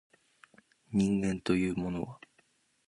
[0.91, 2.19] 人間というものは